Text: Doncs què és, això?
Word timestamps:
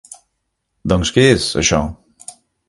Doncs 0.93 1.11
què 1.17 1.27
és, 1.35 1.45
això? 1.63 1.83